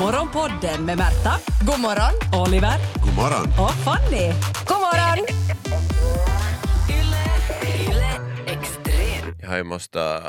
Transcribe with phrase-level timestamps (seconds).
[0.00, 1.32] Morgonpodden med Märta,
[1.66, 2.42] God morgon!
[2.46, 3.46] Oliver God morgon.
[3.64, 4.32] och Fanny.
[4.68, 5.26] God morgon!
[9.42, 10.22] Jag har ju måste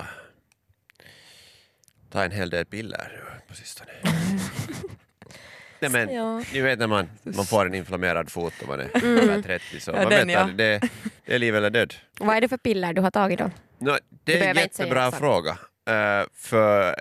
[2.12, 3.90] ta en hel del piller nu på sistone.
[5.80, 6.44] Nej men, Ja.
[6.54, 9.92] ni vet när man, man får en inflammerad fot och man är över 30 så
[9.92, 10.40] Ja, man den, vet ja.
[10.42, 10.82] att det,
[11.26, 11.94] det är liv eller död.
[12.20, 13.52] Vad är det för piller du har tagit då?
[13.78, 15.52] Nå, det är en jättebra fråga.
[15.90, 16.96] eh, för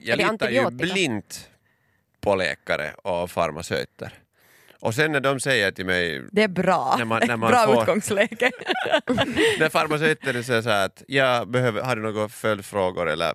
[0.00, 1.48] jag litar ju blint
[2.26, 4.12] på läkare och farmaceuter.
[4.80, 6.94] Och sen när de säger till mig, Det är bra.
[6.98, 8.50] När man- när man bra får- utgångsläge.
[9.58, 13.32] när farmaceuten säger så här att jag behöver, har du några följdfrågor eller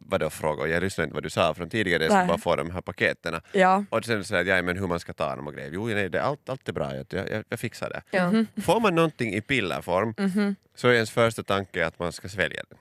[0.00, 0.68] vadå frågor?
[0.68, 3.40] Jag lyssnade inte vad du sa från tidigare, jag ska bara få de här paketen.
[3.52, 3.84] ja.
[3.90, 5.70] Och sen säger jag, ja, men hur man ska ta dem och grejer.
[5.72, 8.02] Jo, nej, det, allt, allt är bra, jag, jag, jag fixar det.
[8.10, 8.32] Ja.
[8.62, 10.56] Får man någonting i pillerform Mhm.
[10.74, 12.78] så är ens första tanke att man ska svälja den.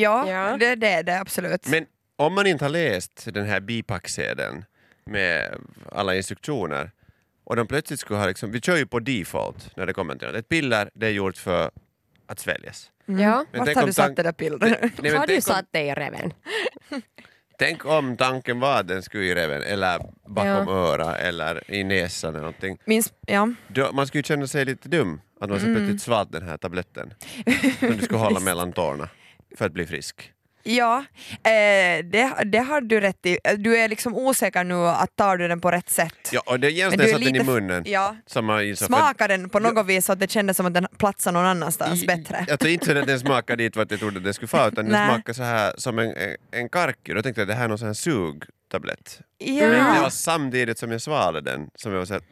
[0.00, 0.56] Ja, Ja.
[0.60, 1.66] Det, det är det absolut.
[1.66, 4.64] Men om man inte har läst den här bipacksedeln
[5.04, 5.56] med
[5.92, 6.90] alla instruktioner
[7.44, 10.26] och de plötsligt skulle ha liksom, vi kör ju på default när det kommer till
[10.28, 10.36] något.
[10.36, 11.70] Ett piller det är gjort för
[12.26, 12.90] att sväljas.
[13.06, 13.14] ja.
[13.52, 14.60] Men Vart tänk har du satt det där pillret?
[15.02, 16.32] Nej, Har du tänk, om, satt dig i reven?
[17.58, 22.28] tänk om tanken var att den skulle i reven eller bakom öra eller i näsan
[22.30, 22.78] eller någonting.
[22.84, 23.48] Minns, ja.
[23.68, 25.76] Då, man skulle ju känna sig lite dum att man så Mm.
[25.76, 27.14] plötsligt svalt den här tabletten
[27.78, 29.08] som du skulle hålla mellan tårna
[29.58, 30.32] för att bli frisk.
[30.62, 31.04] Ja,
[31.44, 33.38] eh, det, det har du rätt i.
[33.44, 36.14] Eh, Du är liksom osäker nu att tar du den på rätt sätt.
[36.32, 38.16] Ja, och det är satte den i munnen Ja.
[38.76, 42.02] Smaka den på något vis så att det kändes som att den platsar någon annanstans
[42.02, 42.44] I- bättre.
[42.48, 45.08] Jag tror inte att den smakade dit vart jag trodde den skulle få utan den
[45.08, 47.14] smakade så här som en, en, en karky.
[47.14, 49.20] Då tänkte jag att det här är någon sån här sugtablett.
[49.38, 49.66] Ja.
[49.68, 52.22] Men det var samtidigt som jag svalde den som jag var såhär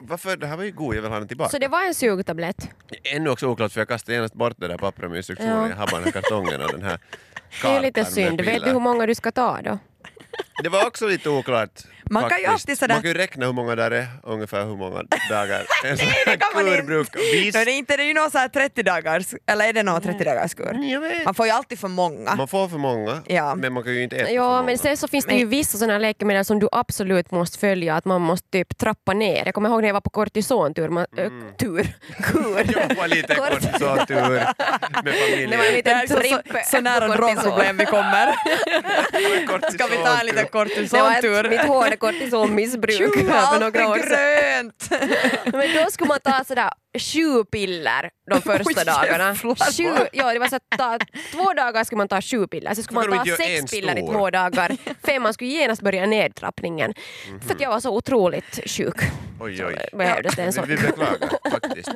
[0.00, 1.50] varför, det här var ju god, jag vill ha den tillbaka.
[1.50, 2.68] Så det var en sugtablett?
[3.02, 5.68] Ännu också oklart för jag kastade genast bort det där pappret med instruktioner, Ja.
[5.68, 6.98] jag har bara den här kartongen och den här
[7.62, 8.40] Det är lite kartan synd.
[8.40, 9.78] Vet du hur många du ska ta då?
[10.62, 11.70] Det var också lite oklart.
[12.10, 14.76] Man kan ju alltid sådär- Man kan ju räkna hur många där är, ungefär hur
[14.76, 16.82] många dagar en sån Nej, här det kan man kur inte.
[16.86, 17.18] brukar...
[17.58, 19.82] No, det är inte det är ju någon så här 30 dagars, eller är det
[19.82, 21.24] någon 30 dagars kur?
[21.24, 22.34] Man får ju alltid för många.
[22.36, 23.54] Man får för många, Ja.
[23.54, 24.62] men man kan ju inte äta för Ja, många.
[24.62, 27.94] men sen så finns det ju vissa sådana här läkemedel som du absolut måste följa,
[27.96, 29.42] att man måste typ trappa ner.
[29.44, 31.82] Jag kommer ihåg när jag var på kortisontur, man, ö, tur,
[32.22, 32.66] kur.
[32.88, 34.16] Jag var lite Kort- kortisontur
[35.04, 35.50] med familjen.
[35.50, 38.26] Det var en liten är så, så, tripp så nära drogproblem vi kommer.
[39.72, 41.48] Ska vi ta en liten kortisontur?
[41.48, 41.66] mitt
[41.96, 44.08] kortisonmissbruk allt några år sedan.
[44.08, 44.88] grönt!
[45.52, 49.34] Men då skulle man ta sådär sju piller de första Oj, dagarna.
[49.34, 50.98] Sju, ja, det var så att ta,
[51.32, 54.30] två dagar skulle man ta sju piller, sen skulle man ta sex piller i två
[54.30, 54.76] dagar.
[55.06, 56.94] Fem, man skulle genast börja nedtrappningen.
[57.46, 58.96] För att jag var så otroligt sjuk.
[59.40, 59.78] Oj, oj.
[59.90, 60.68] Så behövdes det en sån.
[60.68, 61.88] vi beklagar faktiskt.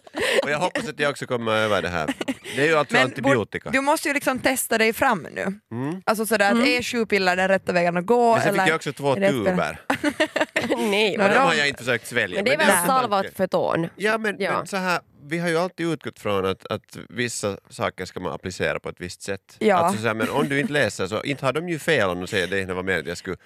[0.42, 2.14] Och jag hoppas att jag också kommer över det här.
[2.56, 3.64] Det är ju alltså antibiotika.
[3.68, 5.42] bort- du måste ju liksom testa dig fram nu.
[5.72, 6.02] Mm.
[6.06, 8.32] Alltså sådär att är sju piller den rätta vägen att gå?
[8.32, 9.80] Men sen fick eller jag också två tuber.
[10.76, 12.36] Nej, Och de har jag inte försökt svälja.
[12.36, 13.36] Men det är väl en salvat tanke.
[13.36, 13.88] för tån?
[13.96, 14.52] Ja men, Ja.
[14.58, 18.32] men så här, vi har ju alltid utgått från att, att vissa saker ska man
[18.32, 19.56] applicera på ett visst sätt.
[19.58, 19.76] Ja.
[19.76, 22.20] Alltså så här, men om du inte läser så inte har de ju fel om
[22.20, 23.36] de säger det var mer att jag skulle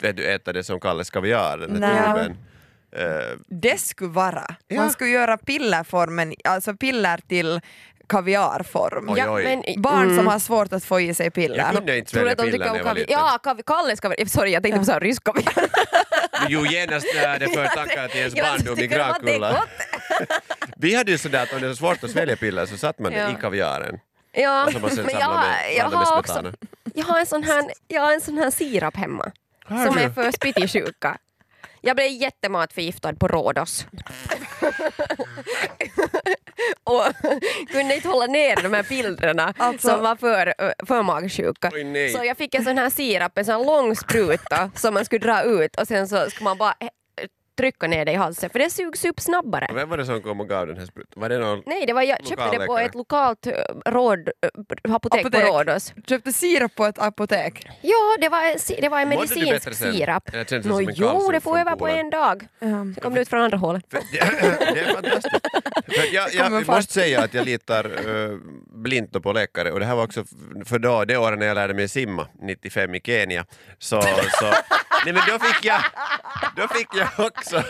[0.00, 2.36] vet du, äta det som kallas kaviar, där tuben.
[2.96, 4.54] Eh, Det skulle vara.
[4.68, 4.76] Ja.
[4.76, 7.60] Man skulle göra pillerformen, alltså piller till
[8.08, 9.08] kaviarform.
[9.10, 9.44] Oj, oj.
[9.44, 10.26] men, Barn som mm.
[10.26, 11.56] har svårt att få i sig piller.
[11.58, 12.94] jag kunde inte svälja att de piller när jag var kaviar?
[12.94, 13.12] liten.
[13.18, 14.26] Ja, kavi- Kalles kaviar.
[14.26, 15.54] Sorry, jag tänkte på så här rysk kaviar.
[16.48, 19.64] Jo, genast när det för tankar till ens barndom i Grankulla.
[20.76, 23.12] Vi hade ju sådär att om det var svårt att svälja piller så satt man
[23.12, 23.30] Ja.
[23.30, 23.98] i kaviaren.
[24.32, 26.52] Ja, Och så man sen men jag, med, jag, har också,
[26.94, 29.32] jag har en sån här, jag har en sån här sirap hemma.
[29.64, 30.02] Har som du?
[30.02, 31.18] är för spittisjuka.
[31.80, 33.86] Jag blev jättematförgiftad på Rhodos.
[36.84, 37.02] och
[37.72, 40.54] kunde inte hålla ner de här pillerna Alltså- som var för,
[40.86, 41.70] för magsjuka.
[41.74, 42.08] Oj, nej.
[42.10, 45.42] Så jag fick en sån här sirap, en sån lång spruta som man skulle dra
[45.42, 46.74] ut och sen så skulle man bara
[47.60, 49.70] trycka ner det i halsen för det sugs upp snabbare.
[49.74, 51.20] Vem var det som kom och gav den här sprutan?
[51.20, 51.62] Var det någon?
[51.66, 53.52] Nej, det var, jag köpte det på ett lokalt eh,
[53.86, 55.32] råd, eh, apotek, Apotek.
[55.32, 55.92] på Rhodos.
[56.08, 57.68] Köpte sirap på ett apotek.
[57.82, 60.30] Ja, det var, det var en medicinsk sirap.
[60.32, 62.48] En jo, det får över på en dag.
[62.60, 63.84] Um, Så kom det ut från andra hållet.
[63.90, 64.18] För, det,
[64.74, 65.46] det är fantastiskt.
[65.86, 68.38] För jag, jag måste säga att jag litar uh,
[68.74, 70.24] blint på läkare och det här var också
[70.64, 73.44] för då, det året när jag lärde mig simma, 95 i Kenya.
[73.78, 74.46] Så, så,
[75.04, 75.82] nej men då fick jag,
[76.56, 77.62] då fick jag också,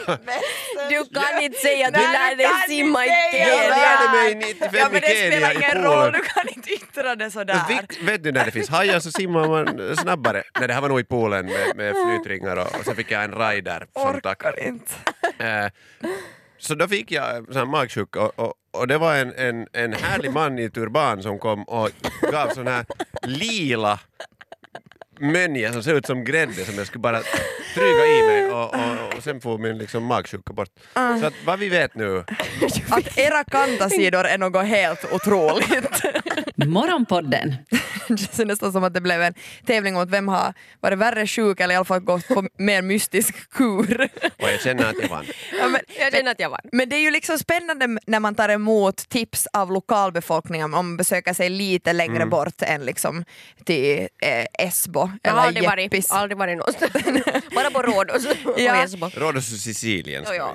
[0.88, 3.48] Du kan inte säga att du Nej, du lärde dig kan simma i inte säga
[3.48, 3.74] jag det.
[3.74, 3.76] Kenya.
[3.76, 6.12] lärde mig 95 Ja men i det Kenya spelar i ingen roll, poolen.
[6.12, 7.60] du kan inte yttra det sådär.
[7.68, 10.42] Vik- Vet du när det finns hajar så simmar man snabbare.
[10.58, 13.24] Nej, det här var nog i poolen med, med flytringar och, och så fick jag
[13.24, 14.44] en rider som tack.
[14.46, 14.94] Orkar inte.
[15.38, 15.66] Eh,
[16.58, 19.92] så då fick jag sån här magsjuka och, och, och det var en, en, en
[19.92, 21.90] härlig man i turban som kom och
[22.32, 22.84] gav sån här
[23.22, 23.98] lila
[25.20, 27.20] mönja som ser ut som grädde som jag skulle bara
[27.70, 30.68] stryga i mig och, och, och sen får min liksom magsjuka bort.
[30.94, 32.24] Så att vad vi vet nu,
[32.88, 36.02] Att era kantasidor är något helt otroligt.
[36.56, 37.54] Morgonpodden
[38.16, 39.34] Det känns nästan som att det blev en
[39.66, 42.82] tävling om att vem har varit värre sjuk eller i alla fall gått på mer
[42.82, 44.08] mystisk kur.
[44.42, 45.24] och jag känner att jag vann.
[45.58, 46.60] Ja, men, Jag känner att jag vann.
[46.72, 50.96] men det är ju liksom spännande när man tar emot tips av lokalbefolkningen om man
[50.96, 52.30] besöker sig lite längre Mm.
[52.30, 53.24] bort än liksom
[53.64, 56.92] till eh, Esbo Jag har eller aldrig varit, aldrig varit någonstans.
[57.54, 58.84] Bara på Rhodos och Ja.
[58.84, 59.10] Esbo.
[59.14, 60.54] Rhodos och Sicilien ska.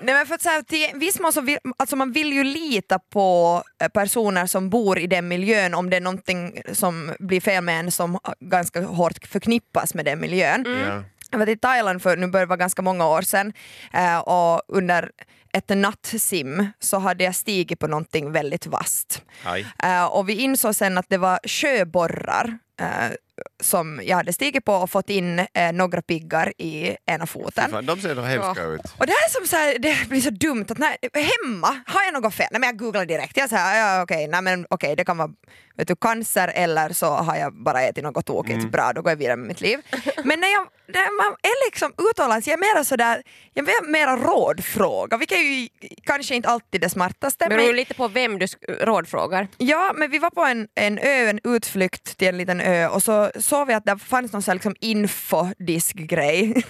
[0.00, 2.44] Nej, men för att så här, till viss mån så vill, alltså man vill ju
[2.44, 7.40] lita på eh, personer som bor i den miljön om det är någonting som blir
[7.40, 10.64] fel med en som ganska hårt förknippas med den miljön.
[10.86, 11.02] Ja.
[11.30, 13.52] Jag var i Thailand för nu börjar det vara ganska många år sedan
[13.92, 15.10] eh, och under
[15.52, 19.22] ett nattsim så hade jag stigit på någonting väldigt vasst.
[19.44, 19.66] Aj.
[19.82, 23.16] Eh, och vi insåg sen att det var sjöborrar eh,
[23.62, 27.70] som jag hade stigit på och fått in eh, några piggar i ena foten.
[27.70, 28.80] Fan, de ser så hemska ut.
[28.98, 32.02] Och det här är som så här, det blir så dumt att när, hemma, har
[32.04, 32.48] jag något fel?
[32.50, 35.30] Nej men jag googlar direkt, jag säger ja okej, nej men okej det kan vara
[35.76, 39.16] vet du, cancer eller så har jag bara ätit något tokigt, bra då går jag
[39.16, 39.78] vidare med mitt liv.
[40.24, 43.22] Men när, jag, när man är liksom utomlands, jag är mera sådär,
[43.54, 45.68] jag är mera rådfråga, vilket är ju
[46.04, 47.46] kanske inte alltid det smartaste.
[47.48, 48.46] Beror men- lite på vem du
[48.80, 49.48] rådfrågar.
[49.56, 53.02] Ja, men vi var på en, en ö, en utflykt till en liten ö och
[53.02, 56.46] så såg vi att det fanns någon sån liksom infodiskgrej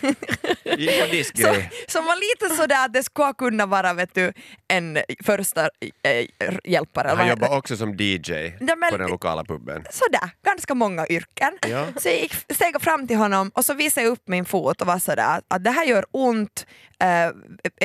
[0.65, 1.71] Infodiskgrej.
[1.89, 4.33] som var lite sådär att det skulle kunna vara vet du,
[4.69, 5.63] en första
[6.03, 6.27] äh,
[6.65, 7.09] hjälpare.
[7.17, 9.85] Han jobbar också som DJ Ja, men- på den lokala puben.
[9.91, 11.53] Sådär, ganska många yrken.
[11.69, 11.87] Ja.
[11.97, 14.87] Så jag gick, steg fram till honom och så visade jag upp min fot och
[14.87, 16.67] var sådär att det här gör ont,
[17.01, 17.31] Eh,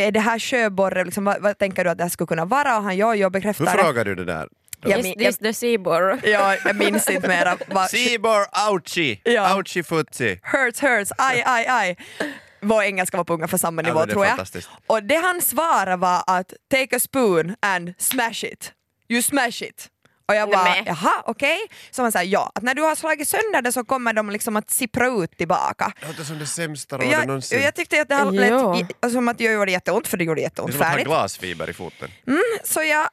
[0.06, 2.78] är det här sjöborre, liksom, vad, vad tänker du att det här skulle kunna vara?
[2.78, 4.48] Och han ja, jag bekräftar Hur frågar du det där?
[4.84, 6.20] Jag Is this the seaboard?
[6.26, 7.58] Ja, jag minns inte mera.
[7.88, 9.20] Seaboard ouchie!
[9.24, 9.56] Ja.
[9.56, 10.40] Ouchie footsie!
[10.44, 11.96] hurts, hurts, aj, aj, aj.
[12.62, 14.30] Vår engelska var på ungefär samma Ja, nivå är tror jag.
[14.32, 14.70] fantastiskt.
[14.88, 18.72] Och det han svarade var att take a spoon and smash it.
[19.10, 19.88] You smash it.
[20.28, 20.84] Och jag bara, Nämen.
[20.86, 21.58] jaha okej.
[21.92, 24.56] Så han sa ja, att när du har slagit sönder det så kommer de liksom
[24.56, 25.94] att sippra ut tillbaka.
[26.02, 27.62] Det låter som det sämsta rådet Jag, någonsin.
[27.62, 28.30] jag tyckte att det Ja.
[29.02, 30.92] lät som att det gjorde jätteont för det gjorde det är jätteont som att ha
[30.94, 31.08] färdigt.
[31.08, 32.12] glasfiber i foten.
[32.64, 33.10] Så jag, jag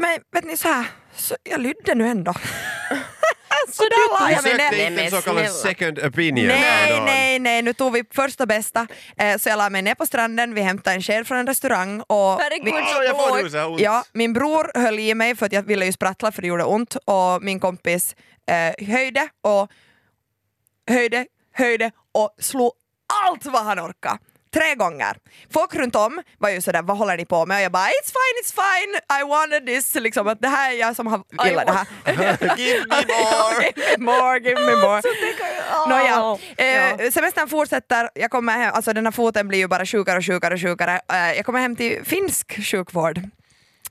[0.00, 0.86] men vet ni så här,
[1.16, 2.32] så jag lydde nu ändå.
[3.72, 6.46] så du där Du jag mig sökte inte en så kallad second opinion.
[6.46, 8.86] Nej, nej, nej, nu tog vi första bästa.
[9.16, 12.00] Eh, så jag la mig ner på stranden, vi hämtade en sked från en restaurang
[12.00, 12.50] och här
[13.72, 13.80] ont.
[13.80, 16.64] ja, min bror höll i mig för att jag ville ju sprattla för det gjorde
[16.64, 18.16] ont och min kompis
[18.46, 19.70] eh, höjde och
[20.90, 22.72] höjde, höjde och slog
[23.26, 24.18] allt vad han orkade.
[24.58, 25.16] Tre gånger.
[25.52, 27.56] Folk runt om var ju sådär, vad håller ni på med?
[27.56, 29.94] Och jag bara, it's fine, it's fine, I wanted this.
[29.94, 31.86] Liksom, att det här är jag som har gillat det här.
[32.56, 33.64] Give me more!
[33.76, 35.02] give me more, give me more.
[35.88, 36.64] Nåja, Ja.
[36.64, 40.24] eh, semestern fortsätter, jag kommer hem, alltså den här foten blir ju bara sjukare och
[40.24, 41.00] sjukare och sjukare.
[41.12, 43.20] Eh, jag kommer hem till finsk sjukvård.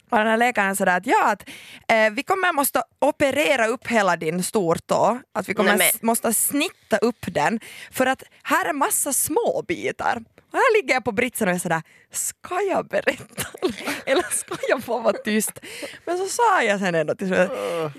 [0.10, 1.44] Och den här läkaren sa att ja, att,
[1.88, 6.98] eh, vi kommer måste operera upp hela din stortå, att vi kommer Nej, måste snitta
[6.98, 7.60] upp den
[7.92, 10.22] för att här är massa små bitar.
[10.52, 11.82] Och här ligger jag på britsen och är sådär,
[12.12, 13.44] ska jag berätta
[14.06, 15.52] eller ska jag få vara tyst?
[16.06, 17.52] Men så sa jag sen ändå till slut,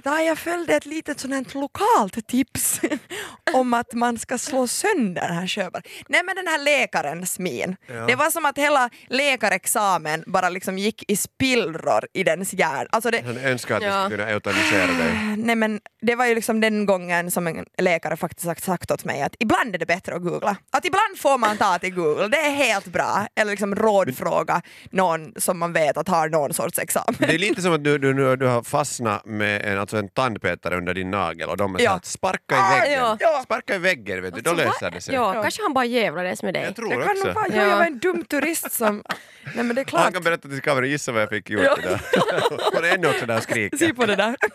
[0.05, 2.81] ja, jag följde ett litet sånt lokalt tips
[3.55, 5.83] om att man ska slå sönder den här köparen.
[6.09, 7.95] Nej men den här läkarens min, Ja.
[7.95, 12.87] det var som att hela läkarexamen bara liksom gick i spillror i dens hjärna.
[12.93, 14.05] Alltså det, Han önskar att Ja.
[14.05, 15.35] skulle kunna eutanisera dig.
[15.37, 19.05] Nej men det var ju liksom den gången som en läkare faktiskt sagt, sagt åt
[19.05, 20.57] mig att ibland är det bättre att googla.
[20.73, 23.27] Att ibland får man ta till Google, det är helt bra.
[23.35, 23.75] Eller liksom
[24.07, 27.15] rådfråga någon som man vet att har någon sorts examen.
[27.19, 30.09] Det är lite som att du, du, du, du har fastnat med en, alltså en
[30.09, 31.91] tandpetare under din nagel och de är Ja.
[31.91, 32.99] så att sparka i Ah, väggen.
[32.99, 33.17] ja.
[33.21, 33.41] Ja.
[33.45, 35.15] Sparka i väggen, vet du, då löser det sig.
[35.15, 36.63] Ja, kanske han bara jävlades med dig.
[36.63, 37.33] Jag tror Det kan också.
[37.33, 37.63] vara, Ja.
[37.67, 39.03] jag var en dum turist som...
[39.55, 40.15] Nej men det är Och han klart.
[40.15, 41.77] kan berätta till kameran, gissa vad jag fick gjort Ja.
[41.83, 41.99] idag.
[42.75, 43.77] Hon är ännu också där och skriker.
[43.77, 44.37] Se på det där.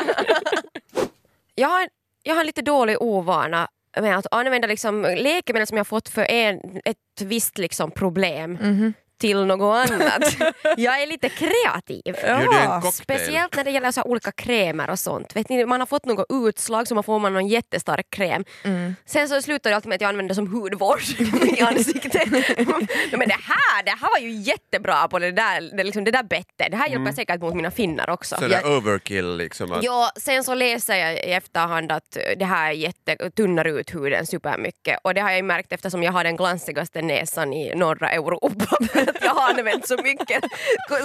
[1.55, 1.87] Jag har,
[2.23, 3.67] jag har en lite dålig ovana
[4.01, 8.93] med att använda liksom läkemedel som jag fått för en, ett visst liksom problem Mhm.
[9.23, 10.35] Till något annat.
[10.77, 12.15] jag är lite kreativ.
[12.23, 12.91] Ja.
[12.93, 15.35] Speciellt när det gäller så här olika krämer och sånt.
[15.35, 18.45] Vet ni, man har fått något utslag så man får man någon jättestark kräm.
[18.63, 18.95] Mm.
[19.05, 20.99] Sen så slutar det alltid med att jag använder det som hudvård
[21.57, 22.31] i ansiktet.
[23.11, 26.23] Men det här, det här var ju jättebra på det där, det, liksom, det där
[26.23, 26.71] bettet.
[26.71, 28.35] Det här hjälper säkert mot mina finnar också.
[28.35, 29.71] Sådär overkill liksom.
[29.71, 34.25] Att, Ja, sen så läser jag i efterhand att det här jätte, tunnar ut huden
[34.25, 38.77] supermycket och det har jag märkt eftersom jag har den glansigaste näsan i norra Europa.
[39.15, 40.43] Att jag har använt så mycket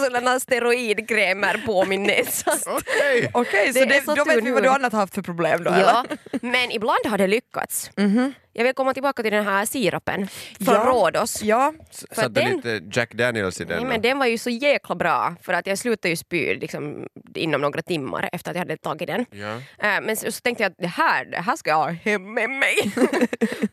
[0.05, 2.53] sådana steroidkrämer på min näsa.
[2.67, 3.31] Okej!
[3.35, 5.71] Okej, så, Det så då vet vi vad du annat har haft för problem då
[5.71, 6.19] Ja, eller?
[6.41, 7.91] men ibland har det lyckats.
[8.59, 10.29] Jag vill komma tillbaka till den här sirapen
[10.65, 10.85] från Ja.
[10.87, 11.43] Rhodos.
[11.43, 14.95] Ja, Satte den- lite Jack Daniels i den Nej, men den var ju så jäkla
[14.95, 18.77] bra för att jag slutade ju spy liksom, inom några timmar efter att jag hade
[18.77, 19.25] tagit den.
[19.31, 19.55] Ja.
[19.89, 22.35] Äh, men så, så tänkte jag att det här, det här ska jag ha hem
[22.35, 22.75] med mig.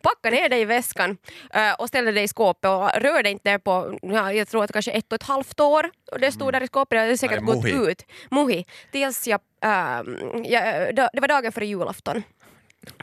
[0.01, 1.17] Packa ner det i väskan
[1.53, 4.91] äh, och ställde det i skåpet och rörde inte på, ja, jag tror att kanske
[4.91, 5.89] ett och ett halvt år.
[6.11, 7.45] Och det stod där i skåpet, det hade säkert Mm.
[7.55, 8.03] Gått ut.
[8.31, 8.65] Mohi.
[8.91, 12.23] Tills jag, ähm, jag, det var dagen före julafton.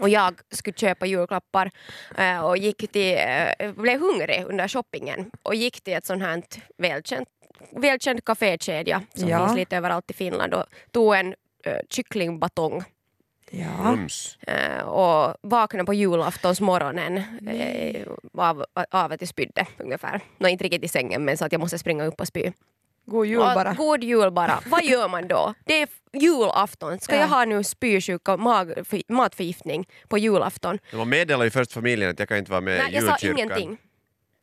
[0.00, 1.70] Och jag skulle köpa julklappar
[2.18, 3.16] eh, och gick till,
[3.58, 6.42] eh, blev hungrig under shoppingen och gick till ett sånt här
[6.78, 7.28] välkänt,
[7.70, 9.46] välkänd kafékedja som Ja.
[9.46, 11.28] finns lite överallt i Finland och tog en
[11.66, 12.84] uh, kycklingbatong
[13.50, 13.98] ja.
[14.46, 17.16] Eh, och vaknade på julaftonsmorgonen
[17.48, 20.20] eh, av, av att jag spydde ungefär.
[20.38, 22.52] Nå, inte riktigt i sängen men så att jag måste springa upp och spy.
[23.06, 23.72] God jul bara.
[23.74, 24.60] God jul bara.
[24.66, 25.54] Vad gör man då?
[25.64, 27.00] Det är julafton.
[27.00, 27.20] Ska Ja.
[27.20, 30.78] jag ha nu spysjuka och mag- för- matförgiftning på julafton?
[30.94, 33.10] Man meddelar ju först familjen att jag kan inte vara med Nej, i jag sa
[33.10, 33.38] julkyrkan.
[33.38, 33.78] ingenting.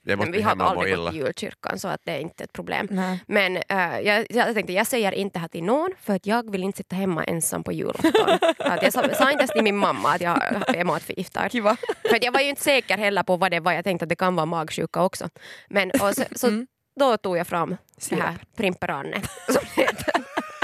[0.04, 1.12] Jag måste vi har aldrig gått illa.
[1.12, 2.88] till julkyrkan så att det är inte ett problem.
[2.92, 3.20] Nej.
[3.28, 6.64] Men eh, jag, jag tänkte jag säger inte här till någon för att jag vill
[6.64, 8.12] inte sitta hemma ensam på julafton.
[8.60, 10.42] att jag sa, sa inte ens till min mamma att jag
[10.76, 11.50] är matförgiftad.
[11.50, 11.78] Kiva.
[12.10, 13.72] För att jag var ju inte säker heller på vad det var.
[13.74, 15.30] Jag tänkte att det kan vara magsjuka också.
[15.70, 16.68] Men och så, så Mm.
[17.00, 18.22] Då tog jag fram det Sirap.
[18.24, 20.14] här Primperanne som det heter.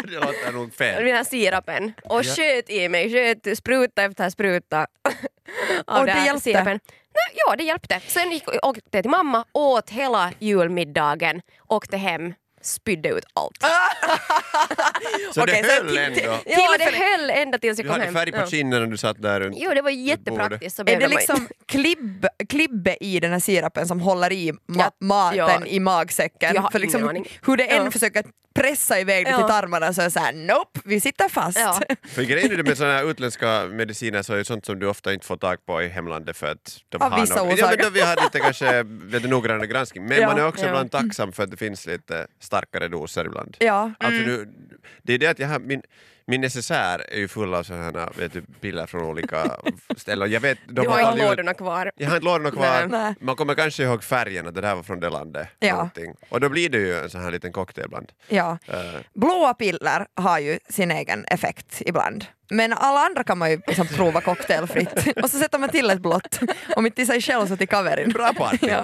[0.03, 1.05] Det låter nog fel.
[1.05, 2.33] den här sirapen och Ja.
[2.35, 4.87] sköt i mig, sköt spruta efter spruta av
[6.01, 6.63] Och den det här hjälpte?
[7.17, 7.99] Nej, ja, det hjälpte.
[8.07, 12.33] Sen gick, åkte jag till mamma, åt hela julmiddagen, åkte hem,
[12.65, 13.57] spydde ut allt.
[15.33, 16.21] Så Okej, det höll till- ändå.
[16.45, 18.13] Ja, det höll ända tills jag Du kom hade hem.
[18.13, 18.47] färg på Ja.
[18.47, 19.55] kinden när du satt där runt.
[19.59, 20.75] Jo, det var jättepraktiskt.
[20.75, 24.57] Så Är det de- liksom klibb, klibbe i den här sirapen som håller i ma-
[24.77, 25.65] Ja, maten ja.
[25.65, 26.55] i magsäcken?
[26.55, 27.27] Jag har För liksom, ingen aning.
[27.45, 27.91] hur det än Ja.
[27.91, 28.23] försöker
[28.55, 29.37] pressa iväg det Ja.
[29.37, 31.59] till tarmarna så är det såhär nope, vi sitter fast.
[31.59, 31.79] Ja.
[32.15, 34.87] För grejen är det med sådana här utländska mediciner så är det sånt som du
[34.87, 37.67] ofta inte får tag på i hemlandet för att de Av har vissa någon- ja,
[37.69, 40.27] men då Vi har lite kanske vet du, noggrannare granskning men Ja.
[40.27, 40.67] man är också Ja.
[40.67, 43.57] ibland tacksam för att det finns lite starkare doser ibland.
[43.59, 43.91] Ja.
[43.99, 44.47] Alltså nu,
[45.03, 45.81] det är det att jag har, min,
[46.27, 49.51] min necessär är ju full av sådana vet du, piller från olika
[49.97, 50.31] ställen.
[50.31, 51.91] Jag, vet, de Du har inte lådorna kvar.
[51.95, 52.87] Jag har inte lådorna kvar.
[52.89, 53.15] Nej.
[53.19, 55.47] Man kommer kanske ihåg färgen, att det där var från det landet.
[55.59, 55.73] Ja.
[55.75, 56.15] någonting.
[56.29, 58.11] Och då blir det ju en sån här liten cocktail ibland.
[58.29, 58.57] Ja.
[58.67, 62.25] Eh, Blåa piller har ju sin egen effekt ibland.
[62.49, 65.17] Men alla andra kan man ju liksom prova cocktailfritt.
[65.23, 66.39] Och så sätter man till ett blått.
[66.75, 68.09] Om inte till sig själv så till kaverin.
[68.09, 68.57] Bra party!
[68.67, 68.83] Ja.